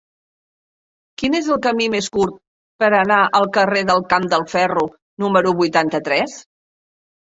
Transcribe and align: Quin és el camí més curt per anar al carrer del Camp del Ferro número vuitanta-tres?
Quin 1.21 1.35
és 1.39 1.49
el 1.55 1.59
camí 1.67 1.89
més 1.95 2.07
curt 2.15 2.39
per 2.83 2.89
anar 3.01 3.19
al 3.41 3.47
carrer 3.59 3.85
del 3.91 4.03
Camp 4.15 4.27
del 4.35 4.47
Ferro 4.55 4.87
número 5.25 5.57
vuitanta-tres? 5.61 6.39